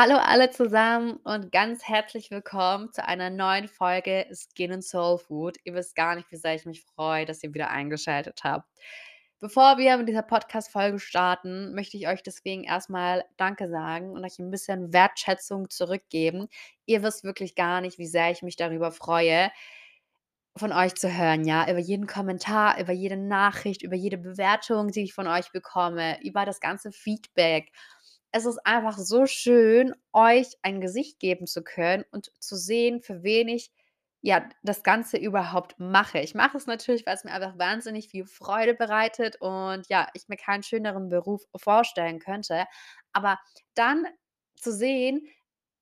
[0.00, 5.56] Hallo alle zusammen und ganz herzlich willkommen zu einer neuen Folge Skin and Soul Food.
[5.64, 8.70] Ihr wisst gar nicht, wie sehr ich mich freue, dass ihr wieder eingeschaltet habt.
[9.40, 14.38] Bevor wir mit dieser Podcast-Folge starten, möchte ich euch deswegen erstmal Danke sagen und euch
[14.38, 16.46] ein bisschen Wertschätzung zurückgeben.
[16.86, 19.50] Ihr wisst wirklich gar nicht, wie sehr ich mich darüber freue,
[20.58, 25.02] von euch zu hören, ja, über jeden Kommentar, über jede Nachricht, über jede Bewertung, die
[25.02, 27.72] ich von euch bekomme, über das ganze Feedback.
[28.32, 33.22] Es ist einfach so schön, euch ein Gesicht geben zu können und zu sehen, für
[33.22, 33.70] wen ich
[34.20, 36.18] ja das Ganze überhaupt mache.
[36.20, 40.28] Ich mache es natürlich, weil es mir einfach wahnsinnig viel Freude bereitet und ja, ich
[40.28, 42.64] mir keinen schöneren Beruf vorstellen könnte.
[43.12, 43.38] Aber
[43.74, 44.06] dann
[44.56, 45.26] zu sehen,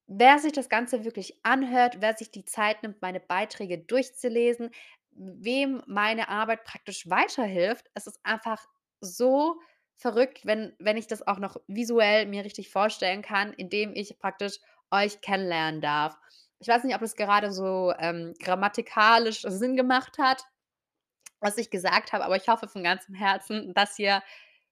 [0.06, 4.70] wer sich das Ganze wirklich anhört, wer sich die Zeit nimmt, meine Beiträge durchzulesen,
[5.10, 7.86] wem meine Arbeit praktisch weiterhilft.
[7.94, 8.66] Es ist einfach
[9.00, 9.56] so
[9.96, 14.58] verrückt, wenn wenn ich das auch noch visuell mir richtig vorstellen kann, indem ich praktisch
[14.90, 16.16] euch kennenlernen darf.
[16.58, 20.42] Ich weiß nicht, ob das gerade so, ähm, grammatikalisch Sinn gemacht hat,
[21.40, 24.22] was ich gesagt habe, aber ich hoffe von ganzem Herzen, dass ihr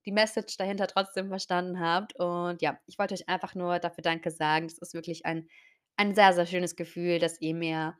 [0.06, 2.14] die Message dahinter trotzdem verstanden habt.
[2.16, 4.68] Und ja, ich wollte euch einfach nur dafür Danke sagen.
[4.68, 5.48] Das ist wirklich ein
[5.96, 7.96] ein sehr, sehr schönes Gefühl, das ihr mir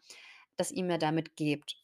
[0.57, 1.84] das ihr mir damit gebt.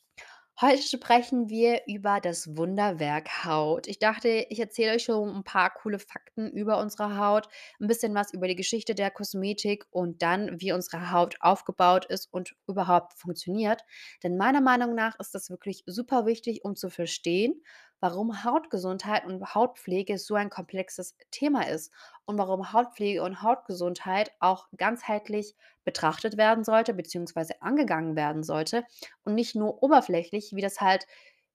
[0.60, 3.86] Heute sprechen wir über das Wunderwerk Haut.
[3.86, 7.48] Ich dachte, ich erzähle euch schon ein paar coole Fakten über unsere Haut,
[7.80, 12.30] ein bisschen was über die Geschichte der Kosmetik und dann, wie unsere Haut aufgebaut ist
[12.30, 13.84] und überhaupt funktioniert.
[14.22, 17.62] Denn meiner Meinung nach ist das wirklich super wichtig, um zu verstehen,
[18.00, 21.92] warum Hautgesundheit und Hautpflege so ein komplexes Thema ist
[22.24, 28.84] und warum Hautpflege und Hautgesundheit auch ganzheitlich betrachtet werden sollte, beziehungsweise angegangen werden sollte
[29.22, 31.06] und nicht nur oberflächlich, wie das halt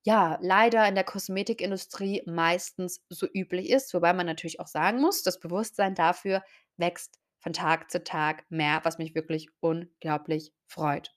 [0.04, 3.94] ja leider in der Kosmetikindustrie meistens so üblich ist.
[3.94, 6.44] Wobei man natürlich auch sagen muss, das Bewusstsein dafür
[6.78, 11.16] wächst von Tag zu Tag mehr, was mich wirklich unglaublich freut.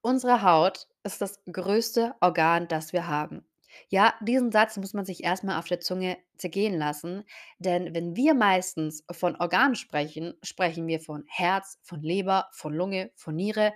[0.00, 3.44] Unsere Haut ist das größte Organ, das wir haben.
[3.88, 7.24] Ja, diesen Satz muss man sich erstmal auf der Zunge zergehen lassen,
[7.58, 13.10] denn wenn wir meistens von Organen sprechen, sprechen wir von Herz, von Leber, von Lunge,
[13.14, 13.72] von Niere,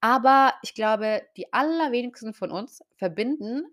[0.00, 3.64] aber ich glaube, die allerwenigsten von uns verbinden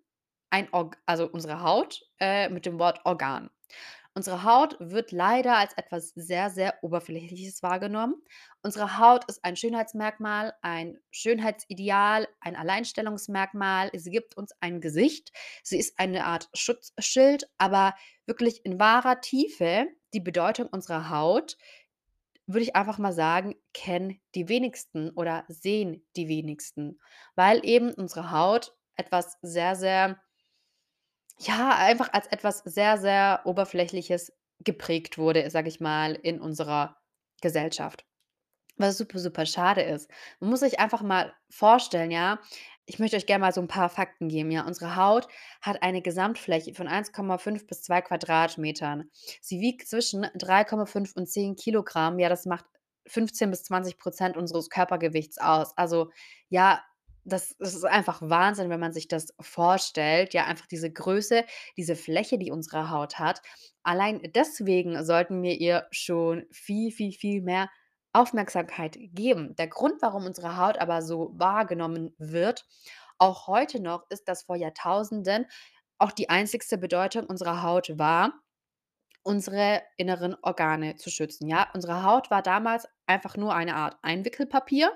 [0.50, 3.50] ein Org also unsere Haut, äh, mit dem Wort Organ.
[4.14, 8.16] Unsere Haut wird leider als etwas sehr, sehr Oberflächliches wahrgenommen.
[8.62, 13.90] Unsere Haut ist ein Schönheitsmerkmal, ein Schönheitsideal, ein Alleinstellungsmerkmal.
[13.94, 15.32] Sie gibt uns ein Gesicht.
[15.64, 17.96] Sie ist eine Art Schutzschild, aber
[18.26, 21.56] wirklich in wahrer Tiefe die Bedeutung unserer Haut,
[22.48, 27.00] würde ich einfach mal sagen, kennen die wenigsten oder sehen die wenigsten,
[27.36, 30.22] weil eben unsere Haut etwas sehr, sehr
[31.40, 36.98] ja, einfach als etwas sehr, sehr Oberflächliches geprägt wurde, sage ich mal, in unserer
[37.42, 38.06] Gesellschaft.
[38.78, 40.10] Was super, super schade ist.
[40.40, 42.40] Man muss sich einfach mal vorstellen, ja
[42.92, 44.66] ich möchte euch gerne mal so ein paar Fakten geben, ja.
[44.66, 45.28] Unsere Haut
[45.62, 49.10] hat eine Gesamtfläche von 1,5 bis 2 Quadratmetern.
[49.42, 52.20] Sie wiegt zwischen 3,5 und 10 Kilogramm.
[52.20, 52.66] Ja, das macht
[53.08, 55.78] 15 bis 20% unseres Körpergewichts aus.
[55.78, 56.12] Also,
[56.50, 56.84] ja,
[57.24, 60.34] das das ist einfach Wahnsinn, wenn man sich das vorstellt.
[60.34, 61.46] Ja, einfach diese Größe,
[61.78, 63.42] diese Fläche, die unsere Haut hat.
[63.84, 67.70] Allein deswegen sollten wir ihr schon viel, viel, viel mehr
[68.14, 69.56] Aufmerksamkeit geben.
[69.56, 72.66] Der Grund, warum unsere Haut aber so wahrgenommen wird,
[73.18, 75.46] auch heute noch, ist, dass vor Jahrtausenden
[75.98, 78.34] auch die einzigste Bedeutung unserer Haut war,
[79.24, 81.48] unsere inneren Organe zu schützen.
[81.48, 84.92] Ja, unsere Haut war damals einfach nur eine Art Einwickelpapier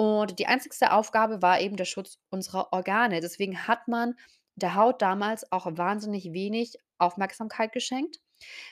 [0.00, 3.20] und die einzigste Aufgabe war eben der Schutz unserer Organe.
[3.20, 4.14] Deswegen hat man
[4.54, 8.18] der Haut damals auch wahnsinnig wenig Aufmerksamkeit geschenkt,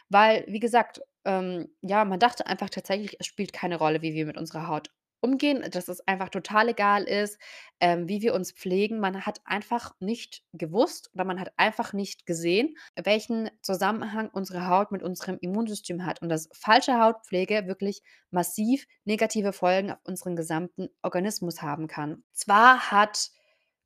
[0.09, 4.25] weil, wie gesagt, ähm, ja, man dachte einfach tatsächlich, es spielt keine Rolle, wie wir
[4.25, 4.89] mit unserer Haut
[5.21, 7.39] umgehen, dass es einfach total egal ist,
[7.81, 9.01] ähm, wie wir uns pflegen.
[9.01, 14.93] Man hat einfach nicht gewusst oder man hat einfach nicht gesehen, welchen Zusammenhang unsere Haut
[14.93, 20.89] mit unserem Immunsystem hat und dass falsche Hautpflege wirklich massiv negative Folgen auf unseren gesamten
[21.03, 22.23] Organismus haben kann.
[22.33, 23.31] Zwar hat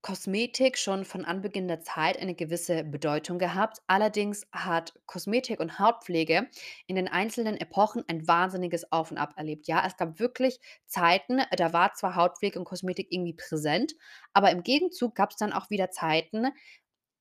[0.03, 3.79] Kosmetik schon von Anbeginn der Zeit eine gewisse Bedeutung gehabt.
[3.87, 6.49] Allerdings hat Kosmetik und Hautpflege
[6.89, 9.69] in den einzelnen Epochen ein wahnsinniges Auf und Ab erlebt.
[9.69, 13.93] Ja, es gab wirklich Zeiten, da war zwar Hautpflege und Kosmetik irgendwie präsent,
[14.33, 16.49] aber im Gegenzug gab es dann auch wieder Zeiten,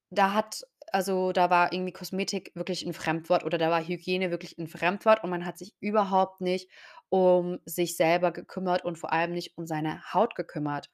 [0.09, 0.63] da hat
[0.93, 5.23] also, da war irgendwie Kosmetik wirklich ein Fremdwort oder da war Hygiene wirklich ein Fremdwort
[5.23, 6.69] und man hat sich überhaupt nicht
[7.11, 10.89] um sich selber gekümmert und vor allem nicht um seine Haut gekümmert.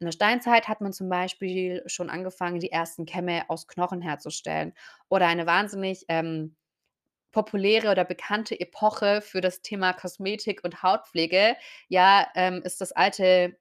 [0.00, 4.74] In der Steinzeit hat man zum Beispiel schon angefangen, die ersten Kämme aus Knochen herzustellen
[5.08, 6.56] oder eine wahnsinnig, ähm
[7.32, 11.56] populäre oder bekannte Epoche für das Thema Kosmetik und Hautpflege,
[11.88, 13.56] ja, ähm, ist das alte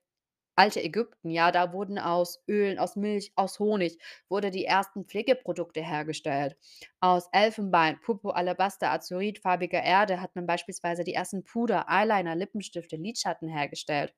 [0.60, 1.52] alte Ägypten, ja.
[1.52, 3.98] Da wurden aus Ölen, aus Milch, aus Honig
[4.30, 6.58] wurde die ersten Pflegeprodukte hergestellt.
[7.00, 12.96] Aus Elfenbein, Purpur, Alabaster, Azurit, farbiger Erde hat man beispielsweise die ersten Puder, Eyeliner, Lippenstifte,
[12.98, 14.14] Lidschatten hergestellt.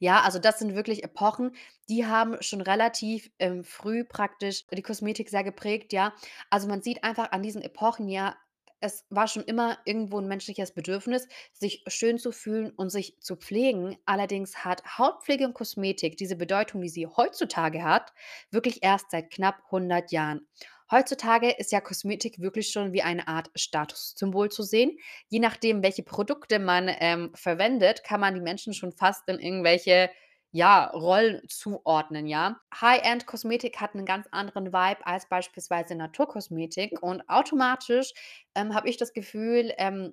[0.00, 1.52] Ja, also das sind wirklich Epochen,
[1.88, 6.12] die haben schon relativ, ähm, früh praktisch die Kosmetik sehr geprägt, ja.
[6.50, 8.36] Also, man sieht einfach an diesen Epochen, ja,
[8.82, 13.36] es war schon immer irgendwo 'n menschliches Bedürfnis, sich schön zu fühlen und sich zu
[13.36, 13.96] pflegen.
[14.06, 18.12] Allerdings hat Hautpflege und Kosmetik diese Bedeutung, die sie heutzutage hat,
[18.50, 20.46] wirklich erst seit knapp 100 Jahren.
[20.90, 24.98] Heutzutage ist ja Kosmetik wirklich schon wie eine Art Statussymbol zu sehen.
[25.28, 30.10] Je nachdem, welche Produkte man, ähm, verwendet, kann man die Menschen schon fast in irgendwelche,
[30.52, 32.60] ja, Rollen zuordnen, ja.
[32.80, 38.12] High-End-Kosmetik hat 'nen ganz anderen Vibe als beispielsweise Naturkosmetik und automatisch,
[38.54, 40.12] ähm, habe ich das Gefühl, ähm,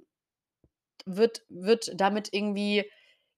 [1.05, 2.89] wird wird damit irgendwie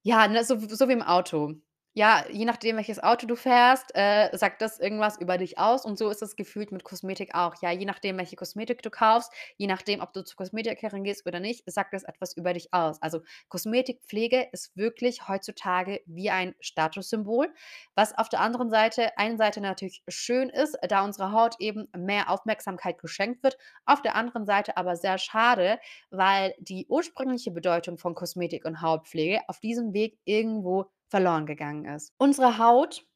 [0.04, 1.54] ja, ne, so so wie im Auto.
[1.94, 5.98] Ja, je nachdem, welches Auto du fährst, äh, sagt das irgendwas über dich aus und
[5.98, 7.54] so ist es gefühlt mit Kosmetik auch.
[7.60, 11.38] Ja, je nachdem, welche Kosmetik du kaufst, je nachdem, ob du zur Kosmetikerin gehst oder
[11.38, 13.00] nicht, sagt das etwas über dich aus.
[13.02, 17.52] Also, Kosmetikpflege ist wirklich heutzutage wie ein Statussymbol,
[17.94, 22.30] was auf der anderen Seite einen Seite natürlich schön ist, da unserer Haut eben mehr
[22.30, 25.78] Aufmerksamkeit geschenkt wird, auf der anderen Seite aber sehr schade,
[26.10, 32.14] weil die ursprüngliche Bedeutung von Kosmetik und Hautpflege auf diesem Weg irgendwo verloren gegangen ist.
[32.16, 33.06] Unsere Haut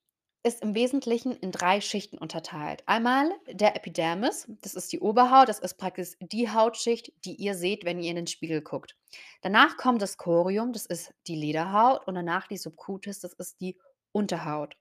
[0.43, 2.83] ist im Wesentlichen in 3 Schichten unterteilt.
[2.87, 7.87] Einmal der Epidermis, das ist die Oberhaut, das ist praktisch die Hautschicht, die ihr seht,
[7.87, 8.97] wenn ihr in den Spiegel guckt.
[9.41, 13.79] Danach kommt das Corium, das ist die Lederhaut und danach die Subcutis, das ist die
[14.13, 14.77] Unterhaut.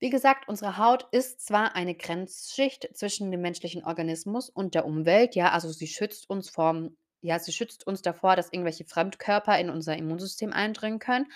[0.00, 5.34] Wie gesagt, unsere Haut ist zwar eine Grenzschicht zwischen dem menschlichen Organismus und der Umwelt,
[5.34, 9.70] ja, also sie schützt uns vorm ja, sie schützt uns davor, dass irgendwelche Fremdkörper in
[9.70, 11.26] unser Immunsystem eindringen können.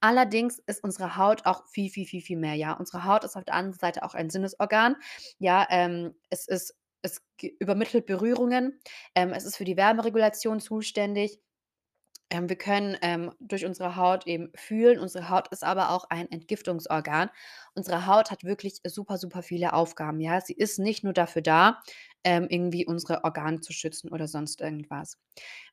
[0.00, 2.72] Allerdings ist unsere Haut auch viel, viel, viel, viel mehr, ja.
[2.72, 4.96] Unsere Haut ist auf der anderen Seite auch ein Sinnesorgan.
[5.38, 7.22] Ja, ähm, es ist es
[7.58, 8.78] übermittelt Berührungen,
[9.14, 11.40] ähm, es ist für die Wärmeregulation zuständig.
[12.30, 15.00] Ähm, wir können, ähm, durch unsere Haut eben fühlen.
[15.00, 17.30] Unsere Haut ist aber auch ein Entgiftungsorgan.
[17.74, 20.40] Unsere Haut hat wirklich super, super viele Aufgaben, ja.
[20.40, 21.80] Sie ist nicht nur dafür da,
[22.24, 25.18] ähm, irgendwie unsere Organe zu schützen oder sonst irgendwas.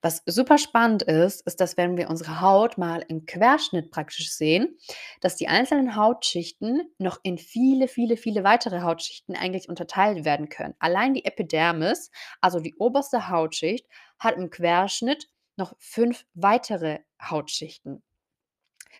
[0.01, 4.77] Was super spannend ist, ist, dass wenn wir unsere Haut mal im Querschnitt praktisch sehen,
[5.21, 10.75] dass die einzelnen Hautschichten noch in viele, viele, viele weitere Hautschichten eigentlich unterteilt werden können.
[10.79, 12.11] Allein die Epidermis,
[12.41, 13.87] also die oberste Hautschicht,
[14.19, 18.03] hat im Querschnitt noch 5 weitere Hautschichten.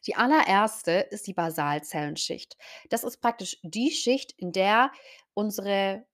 [0.05, 2.57] Die allererste ist die Basalzellenschicht.
[2.89, 4.91] Das ist praktisch die Schicht, in der
[5.33, 6.05] unsere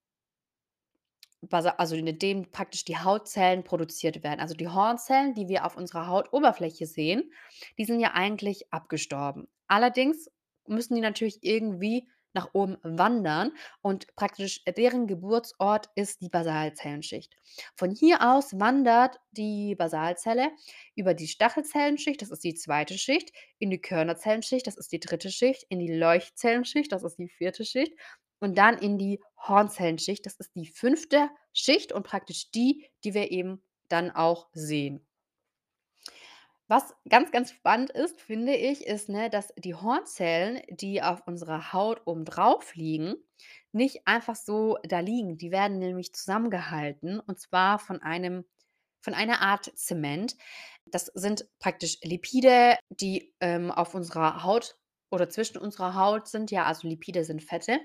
[1.51, 4.40] Also in dem praktisch die Hautzellen produziert werden.
[4.40, 7.31] Also die Hornzellen, die wir auf unserer Hautoberfläche sehen,
[7.78, 9.48] die sind ja eigentlich abgestorben.
[9.68, 10.30] Allerdings
[10.68, 13.51] müssen die natürlich irgendwie nach oben wandern
[13.81, 17.36] und praktisch deren Geburtsort ist die Basalzellenschicht.
[17.75, 20.50] Von hier aus wandert die Basalzelle
[20.95, 25.30] über die Stachelzellenschicht, das ist die zweite Schicht, in die Körnerzellenschicht, das ist die dritte
[25.30, 27.94] Schicht, in die Leuchtzellenschicht, das ist die vierte Schicht
[28.44, 33.31] und dann in die Hornzellenschicht, das ist die fünfte Schicht und praktisch die, die wir
[33.31, 35.06] eben dann auch sehen.
[36.68, 41.73] Was ganz, ganz spannend ist, finde ich, ist, ne, dass die Hornzellen, die auf unserer
[41.73, 43.16] Haut oben drauf liegen,
[43.71, 45.38] nicht einfach so da liegen.
[45.38, 48.45] Die werden nämlich zusammengehalten und zwar von einem
[49.02, 50.38] von einer Art Zement.
[50.85, 54.78] Das sind praktisch Lipide, die, ähm, auf unserer Haut
[55.14, 57.80] oder zwischen unserer Haut sind, ja, also Lipide sind Fette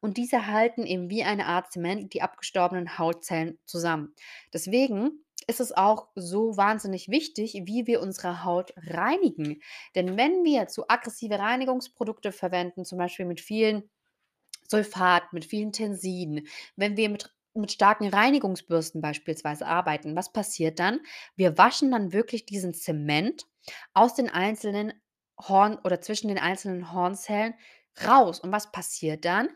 [0.00, 4.14] und diese halten eben wie eine Art Zement die abgestorbenen Hautzellen zusammen.
[4.52, 9.62] Deswegen ist es auch so wahnsinnig wichtig, wie wir unsere Haut reinigen.
[9.94, 13.88] Denn wenn wir zu aggressive Reinigungsprodukte verwenden, zum Beispiel mit vielen
[14.68, 21.00] Sulfat, mit vielen Tensiden, wenn wir mit mit starken Reinigungsbürsten beispielsweise arbeiten, was passiert dann?
[21.36, 23.46] Wir waschen dann wirklich diesen Zement
[23.92, 24.94] aus den einzelnen
[25.48, 27.54] Horn oder zwischen den einzelnen Hornzellen
[28.06, 28.40] raus.
[28.40, 29.48] Und was passiert dann?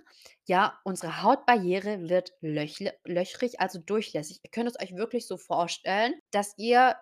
[0.45, 4.41] Ja, unsere Hautbarriere wird löchrig, also durchlässig.
[4.45, 6.97] Ihr könnt es euch wirklich so vorstellen, dass ihr,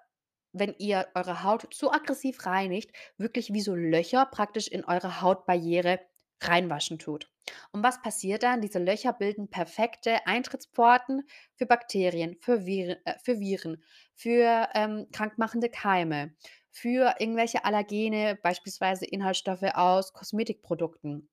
[0.52, 6.00] wenn ihr eure Haut zu aggressiv reinigt, wirklich wie so Löcher praktisch in eure Hautbarriere
[6.40, 7.30] reinwaschen tut.
[7.72, 8.60] Und was passiert dann?
[8.60, 11.22] Diese Löcher bilden perfekte Eintrittspforten
[11.54, 13.82] für Bakterien, für Viren äh, für Viren,
[14.14, 16.34] für, ähm, krankmachende Keime,
[16.70, 21.28] für irgendwelche Allergene, beispielsweise Inhaltsstoffe aus Kosmetikprodukten.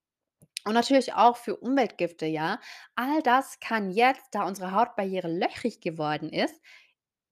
[0.66, 2.60] Und natürlich auch für Umweltgifte, ja.
[2.96, 6.62] All das kann jetzt, da unsere Hautbarriere löchrig geworden ist,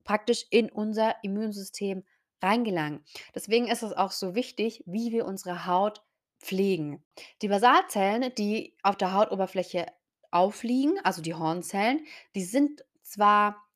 [0.03, 2.03] praktisch in unser Immunsystem
[2.41, 3.03] reingelangen.
[3.35, 6.03] Deswegen ist es auch so wichtig, wie wir unsere Haut
[6.39, 7.03] pflegen.
[7.41, 9.87] Die Basalzellen, die auf der Hautoberfläche
[10.31, 12.05] aufliegen, also die Hornzellen,
[12.35, 13.68] die sind zwar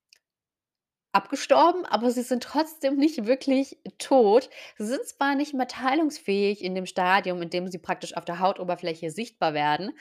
[1.13, 4.49] abgestorben, aber sie sind trotzdem nicht wirklich tot.
[4.77, 8.39] Sie sind zwar nicht mehr teilungsfähig in dem Stadium, in dem sie praktisch auf der
[8.39, 9.91] Hautoberfläche sichtbar werden.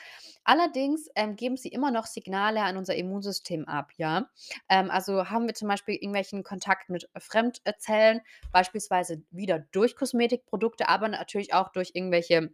[0.43, 4.29] Allerdings, ähm, geben sie immer noch Signale an unser Immunsystem ab, ja?
[4.69, 11.07] Ähm, also haben wir zum Beispiel irgendwelchen Kontakt mit Fremdzellen, beispielsweise wieder durch Kosmetikprodukte, aber
[11.07, 12.53] natürlich auch durch irgendwelche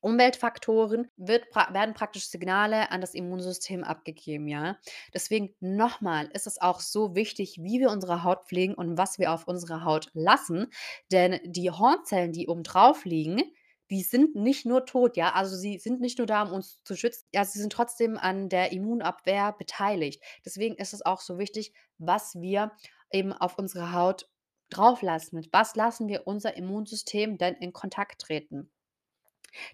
[0.00, 4.78] Umweltfaktoren wird werden praktisch Signale an das Immunsystem abgegeben, ja?
[5.14, 9.32] Deswegen nochmal ist es auch so wichtig, wie wir unsere Haut pflegen und was wir
[9.32, 10.68] auf unserer Haut lassen,
[11.12, 13.42] denn die Hornzellen, die oben drauf liegen,
[13.90, 15.32] die sind nicht nur tot, ja?
[15.34, 18.48] Also, sie sind nicht nur da, um uns zu schützen, ja, sie sind trotzdem an
[18.48, 20.22] der Immunabwehr beteiligt.
[20.44, 22.72] Deswegen ist es auch so wichtig, was wir
[23.10, 24.28] eben auf unsere Haut
[24.70, 25.36] drauflassen.
[25.38, 28.70] Mit was lassen wir unser Immunsystem denn in Kontakt treten?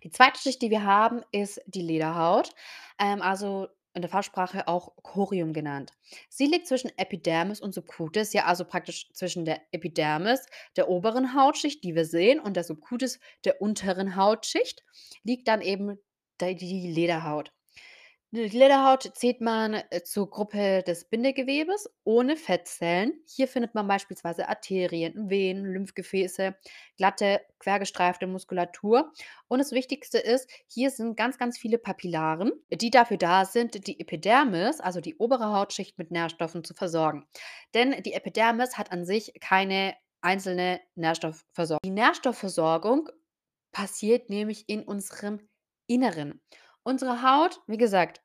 [0.03, 2.51] Die zweite Schicht, die wir haben, ist die Lederhaut,
[2.99, 5.93] ähm, also in der Fachsprache auch Corium genannt.
[6.29, 10.47] Sie liegt zwischen Epidermis und Subcutis, ja, also praktisch zwischen der Epidermis,
[10.77, 14.83] der oberen Hautschicht, die wir sehen, und der Subcutis, der unteren Hautschicht,
[15.25, 15.99] liegt dann eben
[16.41, 17.53] die Lederhaut.
[18.35, 23.12] Die Lederhaut zählt man, äh, zur Gruppe des Bindegewebes ohne Fettzellen.
[23.27, 26.57] Hier findet man beispielsweise Arterien, Venen, Lymphgefäße,
[26.97, 29.12] glatte, quergestreifte Muskulatur.
[29.49, 34.01] Und das Wichtigste ist, hier sind ganz, ganz viele Papillaren, die dafür da sind, die
[34.01, 37.27] Epidermis, also die obere Hautschicht, mit Nährstoffen zu versorgen.
[37.75, 41.81] Denn die Epidermis hat an sich keine einzelne Nährstoffversorgung.
[41.85, 43.11] Die Nährstoffversorgung
[43.73, 45.47] passiert nämlich in unserem
[45.87, 46.41] Inneren.
[46.85, 48.23] Unsere Haut, wie gesagt,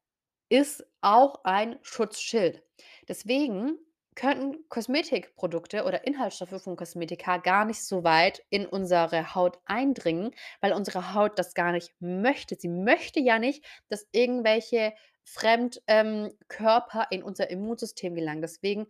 [0.50, 2.64] ist auch ein Schutzschild.
[3.08, 3.78] Deswegen
[4.16, 10.74] könnten Kosmetikprodukte oder Inhaltsstoffe von Kosmetika gar nicht so weit in unsere Haut eindringen, weil
[10.74, 12.56] unsere Haut das gar nicht möchte.
[12.60, 18.42] Sie möchte ja nicht, dass irgendwelche Fremdkörper ähm, in unser Immunsystem gelangen.
[18.42, 18.88] Deswegen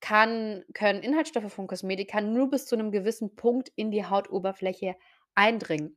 [0.00, 4.96] kann können Inhaltsstoffe von Kosmetika nur bis zu 'nem gewissen Punkt in die Hautoberfläche
[5.34, 5.96] eindringen.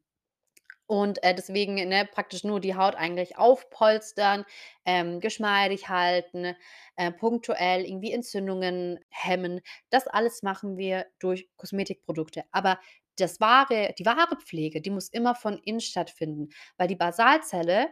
[0.91, 4.43] Und, äh, deswegen, ne, praktisch nur die Haut eigentlich aufpolstern,
[4.85, 6.53] ähm, geschmeidig halten,
[6.97, 9.61] äh, punktuell irgendwie Entzündungen hemmen.
[9.89, 12.43] Das alles machen wir durch Kosmetikprodukte.
[12.51, 12.77] Aber
[13.17, 17.87] das wahre die wahre Pflege, die muss immer von innen stattfinden, weil die Basalzelle,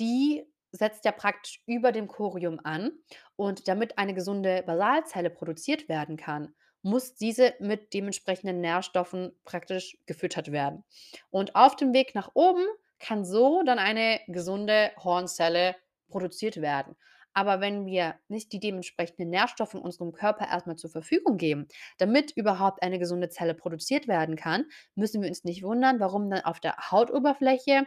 [0.00, 2.92] die setzt ja praktisch über dem Corium an
[3.36, 10.52] und damit eine gesunde Basalzelle produziert werden kann, muss diese mit dementsprechenden Nährstoffen praktisch gefüttert
[10.52, 10.84] werden.
[11.30, 12.64] Und auf dem Weg nach oben
[12.98, 15.76] kann so dann eine gesunde Hornzelle
[16.08, 16.96] produziert werden.
[17.34, 21.66] Aber wenn wir nicht die dementsprechenden Nährstoffe in unserem Körper erstmal zur Verfügung geben,
[21.98, 26.44] damit überhaupt eine gesunde Zelle produziert werden kann, müssen wir uns nicht wundern, warum dann
[26.44, 27.86] auf der Hautoberfläche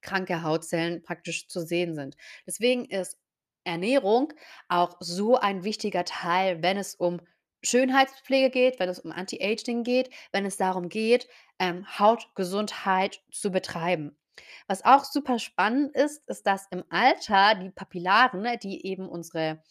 [0.00, 2.16] kranke Hautzellen praktisch zu sehen sind.
[2.46, 3.18] Deswegen ist
[3.64, 4.32] Ernährung
[4.68, 7.20] auch so ein wichtiger Teil, wenn es um
[7.62, 14.16] Schönheitspflege geht, wenn es um Anti-Aging geht, wenn es darum geht, ähm, Hautgesundheit zu betreiben.
[14.66, 19.62] Was auch super spannend ist, ist, dass im Alter die Papillaren, ne, die eben unsere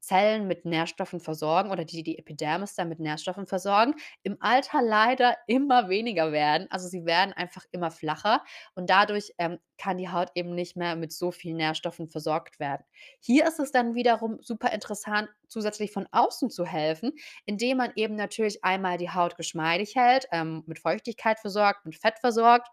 [0.00, 5.36] Zellen mit Nährstoffen versorgen oder die die Epidermis dann mit Nährstoffen versorgen, im Alter leider
[5.46, 6.66] immer weniger werden.
[6.70, 8.42] Also, sie werden einfach immer flacher
[8.74, 12.82] und dadurch, ähm, kann die Haut eben nicht mehr mit so vielen Nährstoffen versorgt werden.
[13.20, 17.12] Hier ist es dann wiederum super interessant, zusätzlich von außen zu helfen,
[17.44, 22.18] indem man eben natürlich einmal die Haut geschmeidig hält, ähm, mit Feuchtigkeit versorgt, mit Fett
[22.20, 22.68] versorgt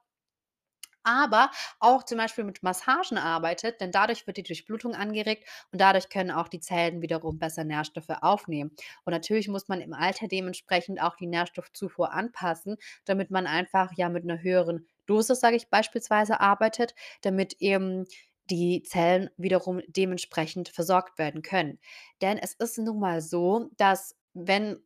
[1.04, 6.10] aber auch zum Beispiel mit Massagen arbeitet, denn dadurch wird die Durchblutung angeregt und dadurch
[6.10, 8.72] können auch die Zellen wiederum besser Nährstoffe aufnehmen.
[9.06, 14.10] Und natürlich muss man im Alter dementsprechend auch die Nährstoffzufuhr anpassen, damit man einfach ja
[14.10, 18.06] mit einer höheren Dosis, sage ich beispielsweise, arbeitet, damit eben
[18.50, 21.80] die Zellen wiederum dementsprechend versorgt werden können.
[22.22, 24.78] Denn es ist nun mal so, dass wenn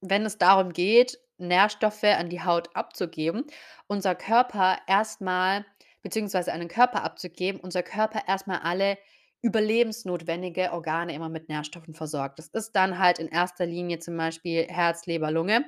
[0.00, 3.44] wenn es darum geht, Nährstoffe an die Haut abzugeben,
[3.86, 5.64] unser Körper erstmal
[6.02, 8.98] beziehungsweise an den Körper abzugeben, unser Körper erstmal alle
[9.42, 12.38] überlebensnotwendige Organe immer mit Nährstoffen versorgt.
[12.38, 15.64] Das ist dann halt in erster Linie zum Beispiel Herz, Leber, Lunge.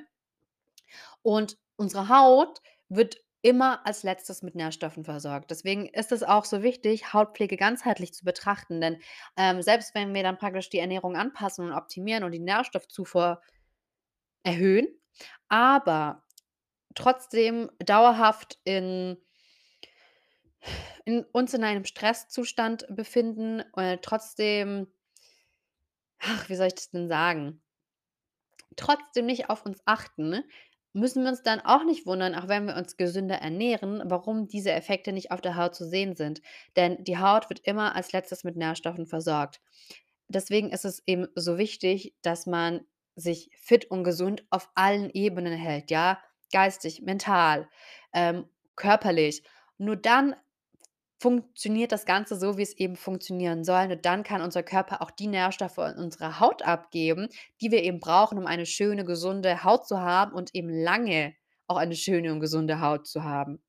[1.21, 2.59] Und unsere Haut
[2.89, 5.49] wird immer als Letztes mit Nährstoffen versorgt.
[5.49, 8.97] Deswegen ist es auch so wichtig, Hautpflege ganzheitlich zu betrachten, denn,
[9.35, 13.41] ähm, selbst wenn wir dann praktisch die Ernährung anpassen und optimieren und die Nährstoffzufuhr
[14.43, 14.87] erhöhen,
[15.49, 16.23] aber
[16.95, 19.17] trotzdem dauerhaft in
[21.05, 24.87] in uns in einem Stresszustand befinden, äh, trotzdem
[26.21, 27.61] ach, wie soll ich das denn sagen?
[28.75, 30.43] Trotzdem nicht auf uns achten,
[30.93, 34.71] müssen wir uns dann auch nicht wundern, auch wenn wir uns gesünder ernähren, warum diese
[34.71, 36.41] Effekte nicht auf der Haut zu sehen sind.
[36.75, 39.61] Denn die Haut wird immer als Letztes mit Nährstoffen versorgt.
[40.27, 42.81] Deswegen ist es eben so wichtig, dass man
[43.21, 46.19] sich fit und gesund auf allen Ebenen hält, ja?
[46.51, 47.69] Geistig, mental,
[48.13, 49.43] ähm, körperlich.
[49.77, 50.35] Nur dann
[51.21, 53.87] funktioniert das Ganze so, wie es eben funktionieren soll.
[53.87, 57.29] Nur dann kann unser Körper auch die Nährstoffe in unsere Haut abgeben,
[57.61, 61.35] die wir eben brauchen, um eine schöne, gesunde Haut zu haben und eben lange
[61.67, 63.61] auch eine schöne und gesunde Haut zu haben.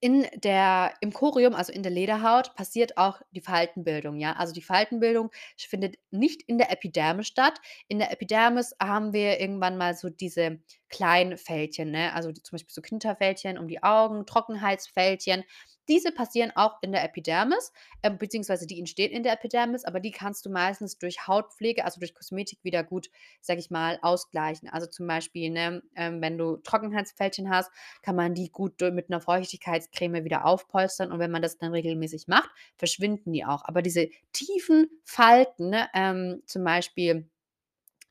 [0.00, 4.32] In der im Chorium, also in der Lederhaut, passiert auch die Faltenbildung, ja?
[4.34, 7.58] Also, die Faltenbildung findet nicht in der Epidermis statt.
[7.88, 12.12] In der Epidermis haben wir irgendwann mal so diese kleinen Fältchen, ne?
[12.14, 15.44] Also, die zum Beispiel so Knitterfältchen um die Augen, Trockenheitsfältchen.
[15.92, 17.70] Diese passieren auch in der Epidermis,
[18.02, 22.00] ähm, beziehungsweise die entstehen in der Epidermis, aber die kannst du meistens durch Hautpflege, also
[22.00, 23.10] durch Kosmetik wieder gut,
[23.42, 24.70] sage ich mal, ausgleichen.
[24.70, 27.70] Also, zum Beispiel, ne, ähm, wenn du Trockenheitsfältchen hast,
[28.00, 32.26] kann man die gut mit einer Feuchtigkeitscreme wieder aufpolstern und wenn man das dann regelmäßig
[32.26, 33.62] macht, verschwinden die auch.
[33.66, 37.28] Aber diese tiefen Falten, ne, ähm, zum Beispiel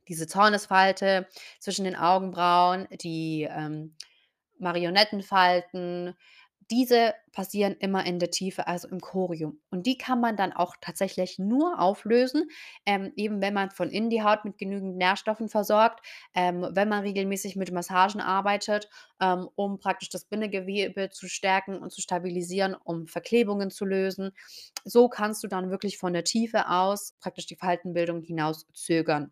[0.07, 1.27] diese Zornesfalte
[1.59, 3.95] zwischen den Augenbrauen, die, ähm,
[4.61, 6.15] Marionettenfalten,
[6.71, 9.59] diese passieren immer in der Tiefe, also im Chorium.
[9.69, 12.49] Und die kann man dann auch tatsächlich nur auflösen,
[12.85, 17.03] ähm, eben wenn man von innen die Haut mit genügend Nährstoffen versorgt, ähm, wenn man
[17.03, 23.07] regelmäßig mit Massagen arbeitet, ähm, um praktisch das Bindegewebe zu stärken und zu stabilisieren, um
[23.07, 24.31] Verklebungen zu lösen.
[24.85, 29.31] So kannst du dann wirklich von der Tiefe aus praktisch die Faltenbildung hinaus zögern.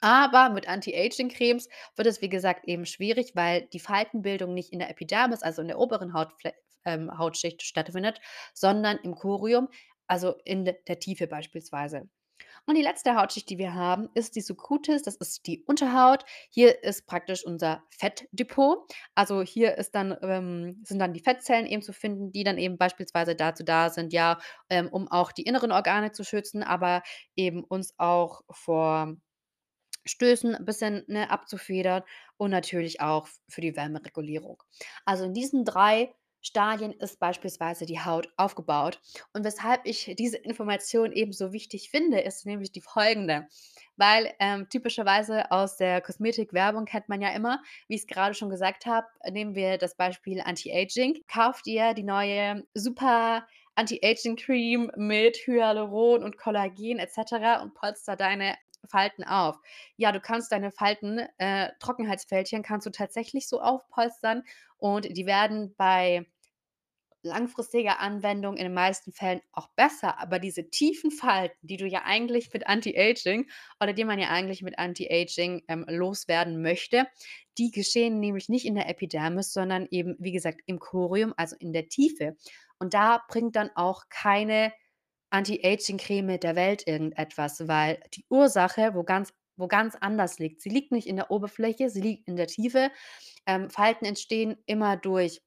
[0.00, 4.90] Aber mit Anti-Aging-Cremes wird es, wie gesagt, eben schwierig, weil die Faltenbildung nicht in der
[4.90, 6.52] Epidermis, also in der oberen Hautflä
[6.86, 8.20] ähm, Hautschicht stattfindet,
[8.54, 9.68] sondern im Chorium,
[10.06, 12.08] also in de der Tiefe beispielsweise.
[12.66, 15.02] Und die letzte Hautschicht, die wir haben, ist die Subcutis.
[15.02, 16.24] Das ist die Unterhaut.
[16.50, 18.90] Hier ist praktisch unser Fettdepot.
[19.14, 22.78] Also hier ist dann, ähm, sind dann die Fettzellen eben zu finden, die dann eben
[22.78, 27.02] beispielsweise dazu da sind, ja, ähm, um auch die inneren Organe zu schützen, aber
[27.36, 29.16] eben uns auch vor
[30.06, 32.02] Stößen 'n bisschen, ne, abzufedern
[32.36, 34.62] und natürlich auch für die Wärmeregulierung.
[35.04, 38.98] Also, in diesen 3 Stadien ist beispielsweise die Haut aufgebaut.
[39.34, 43.46] Und weshalb ich diese Information eben so wichtig finde, ist nämlich die folgende.
[43.96, 48.86] Weil, ähm, typischerweise aus der Kosmetikwerbung kennt man ja immer, wie ich's grade schon gesagt
[48.86, 51.22] habe nehmen wir das Beispiel Anti-Aging.
[51.28, 58.16] Kauf dir die neue super Anti-Aging Cream mit Hyaluron und Kollagen et cetera und polster
[58.16, 58.56] deine
[58.88, 59.58] Falten auf.
[59.96, 64.42] Ja, du kannst deine Falten äh, Trockenheitsfältchen kannst du tatsächlich so aufpolstern
[64.78, 66.26] und die werden bei
[67.22, 72.02] langfristiger Anwendung in den meisten Fällen auch besser, aber diese tiefen Falten, die du ja
[72.04, 77.06] eigentlich mit Anti-Aging oder die man ja eigentlich mit Anti-Aging, ähm, loswerden möchte,
[77.58, 81.72] die geschehen nämlich nicht in der Epidermis, sondern eben, wie gesagt, im Chorium, also in
[81.72, 82.36] der Tiefe.
[82.78, 84.72] Und da bringt dann auch keine
[85.30, 90.62] Anti-Aging-Creme der Welt irgendetwas, weil die Ursache wo ganz wo ganz anders liegt.
[90.62, 92.90] Sie liegt nicht in der Oberfläche, sie liegt in der Tiefe.
[93.46, 95.42] Ähm, Falten entstehen immer durch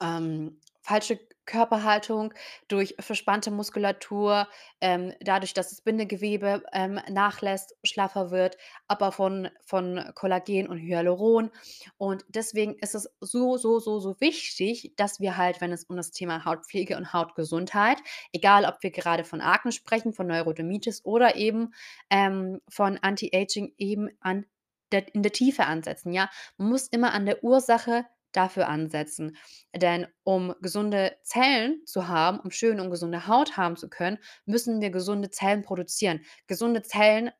[0.00, 1.20] ähm, falsche
[1.52, 2.32] Körperhaltung,
[2.68, 4.48] durch verspannte Muskulatur,
[4.80, 8.56] ähm, dadurch, dass das Bindegewebe, ähm, nachlässt, schlaffer wird,
[8.88, 11.50] aber von von Kollagen und Hyaluron.
[11.98, 15.96] Und deswegen ist es so, so, so, so wichtig, dass wir halt, wenn es um
[15.96, 17.98] das Thema Hautpflege und Hautgesundheit
[18.32, 21.72] egal ob wir gerade von Akne sprechen, von Neurodermitis oder eben,
[22.10, 24.46] ähm, von Anti-Aging eben an
[24.92, 26.28] der in der Tiefe ansetzen, ja?
[26.58, 29.36] Man muss immer an der Ursache dafür ansetzen.
[29.74, 34.80] Denn um gesunde Zellen zu haben, um schöne und gesunde Haut haben zu können, müssen
[34.80, 36.20] wir gesunde Zellen produzieren.
[36.46, 37.30] Gesunde Zellen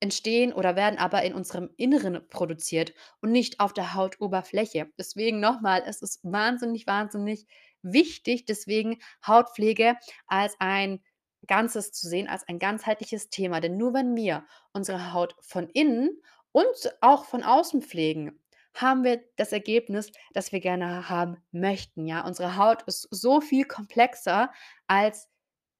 [0.00, 4.90] entstehen oder werden aber in unserem Inneren produziert und nicht auf der Hautoberfläche.
[4.98, 7.46] Deswegen noch mal, es ist wahnsinnig, wahnsinnig
[7.82, 11.00] wichtig, deswegen Hautpflege als ein
[11.46, 13.60] Ganzes zu sehen, als ein ganzheitliches Thema.
[13.60, 16.20] Denn nur wenn wir unsere Haut von innen
[16.52, 18.40] und auch von außen pflegen,
[18.74, 22.26] haben wir das Ergebnis, das wir gerne haben möchten, ja?
[22.26, 24.52] Unsere Haut ist so viel komplexer,
[24.86, 25.28] als,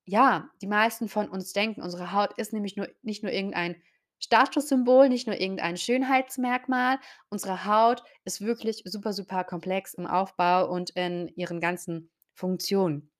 [0.06, 1.82] ja, die meisten von uns denken.
[1.82, 3.76] Unsere Haut ist nämlich nur nicht nur irgendein
[4.20, 6.98] Statussymbol, nicht nur irgendein Schönheitsmerkmal.
[7.28, 13.13] Unsere Haut ist wirklich super, super komplex im Aufbau und in ihren ganzen Funktionen.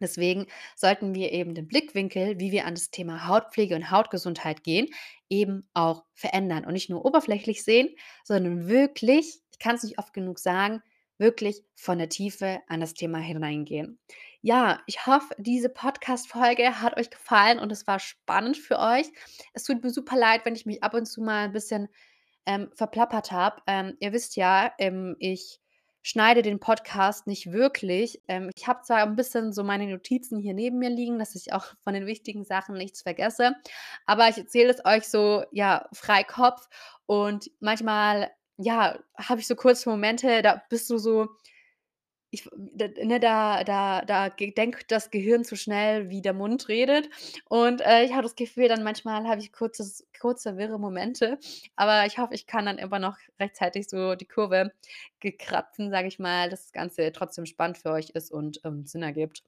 [0.00, 4.88] Deswegen sollten wir eben den Blickwinkel, wie wir an das Thema Hautpflege und Hautgesundheit gehen,
[5.28, 7.90] eben auch verändern und nicht nur oberflächlich sehen,
[8.24, 10.82] sondern wirklich, ich kann es nicht oft genug sagen,
[11.18, 13.98] wirklich von der Tiefe an das Thema hineingehen.
[14.40, 19.06] Ja, ich hoffe, diese Podcast-Folge hat euch gefallen und es war spannend für euch.
[19.52, 21.88] Es tut mir super leid, wenn ich mich ab und zu mal 'n bisschen,
[22.46, 23.62] ähm, verplappert habe.
[23.66, 25.60] Ähm, ihr wisst ja, ähm, ich
[26.02, 28.22] schneide den Podcast nicht wirklich.
[28.28, 31.52] Ähm, ich habe zwar 'n bisschen so meine Notizen hier neben mir liegen, dass ich
[31.52, 33.54] auch von den wichtigen Sachen nichts vergesse,
[34.06, 36.68] aber ich erzähle es euch so, ja, frei Kopf
[37.06, 41.28] und manchmal, ja, habe ich so kurze Momente, da bist du so
[42.30, 47.08] ich d ne, da da da denkt das Gehirn so schnell, wie der Mund redet.
[47.48, 51.38] Und, äh, ich habe das Gefühl, dann manchmal habe ich kurzes kurze, wirre Momente,
[51.76, 54.72] aber ich hoffe, ich kann dann immer noch rechtzeitig so die Kurve
[55.20, 58.86] ge kratzen, sage ich mal, dass das Ganze trotzdem spannend für euch ist und, ähm,
[58.86, 59.42] Sinn ergibt.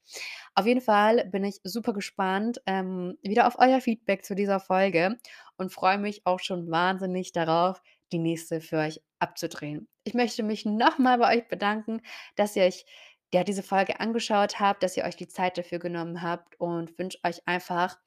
[0.55, 5.16] Auf jeden Fall bin ich super gespannt, ähm, wieder auf euer Feedback zu dieser Folge
[5.57, 9.88] und freue mich auch schon wahnsinnig darauf, die nächste für euch abzudrehen.
[10.05, 12.03] Ich möchte mich noch mal bei euch bedanken,
[12.37, 12.85] dass ihr euch,
[13.33, 17.18] ja, diese Folge angeschaut habt, dass ihr euch die Zeit dafür genommen habt und wünsche
[17.25, 17.98] euch einfach,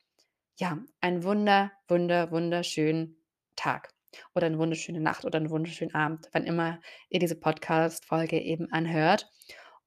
[0.58, 3.18] ja, einen wunder wunder wunderschönen
[3.56, 3.90] Tag
[4.36, 9.30] oder 'ne wunderschöne Nacht oder 'n wunderschönen Abend, wann immer ihr diese Podcast-Folge eben anhört.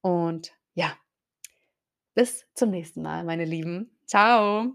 [0.01, 0.93] Und ja
[2.19, 3.97] bis zum nächsten Mal, meine Lieben.
[4.05, 4.73] Tschau.